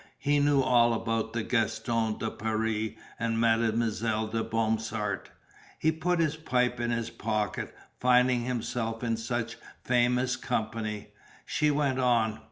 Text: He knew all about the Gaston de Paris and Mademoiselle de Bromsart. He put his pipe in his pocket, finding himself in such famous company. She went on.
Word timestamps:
He 0.17 0.39
knew 0.39 0.61
all 0.63 0.95
about 0.95 1.33
the 1.33 1.43
Gaston 1.43 2.17
de 2.17 2.31
Paris 2.31 2.93
and 3.19 3.39
Mademoiselle 3.39 4.25
de 4.29 4.43
Bromsart. 4.43 5.29
He 5.77 5.91
put 5.91 6.17
his 6.19 6.35
pipe 6.35 6.79
in 6.79 6.89
his 6.89 7.11
pocket, 7.11 7.71
finding 7.99 8.41
himself 8.41 9.03
in 9.03 9.15
such 9.15 9.57
famous 9.83 10.37
company. 10.37 11.09
She 11.45 11.69
went 11.69 11.99
on. 11.99 12.39